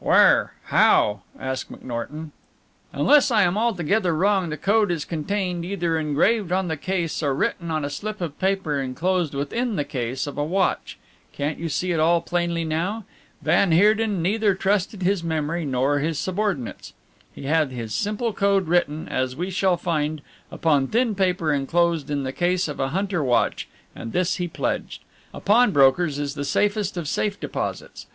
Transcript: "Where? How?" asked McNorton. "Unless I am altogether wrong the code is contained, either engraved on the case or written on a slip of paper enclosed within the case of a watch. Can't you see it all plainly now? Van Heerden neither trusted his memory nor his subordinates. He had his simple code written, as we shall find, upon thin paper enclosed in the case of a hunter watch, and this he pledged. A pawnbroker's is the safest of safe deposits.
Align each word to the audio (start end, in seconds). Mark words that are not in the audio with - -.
"Where? 0.00 0.52
How?" 0.64 1.20
asked 1.38 1.70
McNorton. 1.70 2.30
"Unless 2.92 3.30
I 3.30 3.42
am 3.44 3.56
altogether 3.56 4.16
wrong 4.16 4.48
the 4.50 4.56
code 4.56 4.90
is 4.90 5.04
contained, 5.04 5.64
either 5.64 5.96
engraved 5.96 6.50
on 6.50 6.66
the 6.66 6.76
case 6.76 7.22
or 7.22 7.32
written 7.32 7.70
on 7.70 7.84
a 7.84 7.88
slip 7.88 8.20
of 8.20 8.36
paper 8.40 8.80
enclosed 8.80 9.32
within 9.32 9.76
the 9.76 9.84
case 9.84 10.26
of 10.26 10.36
a 10.36 10.42
watch. 10.44 10.98
Can't 11.32 11.60
you 11.60 11.68
see 11.68 11.92
it 11.92 12.00
all 12.00 12.20
plainly 12.20 12.64
now? 12.64 13.04
Van 13.42 13.70
Heerden 13.70 14.20
neither 14.20 14.56
trusted 14.56 15.04
his 15.04 15.22
memory 15.22 15.64
nor 15.64 16.00
his 16.00 16.18
subordinates. 16.18 16.92
He 17.32 17.42
had 17.44 17.70
his 17.70 17.94
simple 17.94 18.32
code 18.32 18.66
written, 18.66 19.08
as 19.08 19.36
we 19.36 19.50
shall 19.50 19.76
find, 19.76 20.20
upon 20.50 20.88
thin 20.88 21.14
paper 21.14 21.52
enclosed 21.52 22.10
in 22.10 22.24
the 22.24 22.32
case 22.32 22.66
of 22.66 22.80
a 22.80 22.88
hunter 22.88 23.22
watch, 23.22 23.68
and 23.94 24.12
this 24.12 24.34
he 24.38 24.48
pledged. 24.48 25.04
A 25.32 25.38
pawnbroker's 25.38 26.18
is 26.18 26.34
the 26.34 26.44
safest 26.44 26.96
of 26.96 27.06
safe 27.06 27.38
deposits. 27.38 28.08